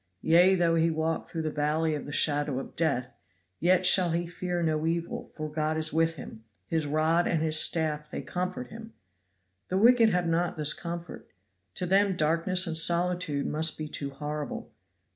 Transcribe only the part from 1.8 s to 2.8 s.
of the shadow of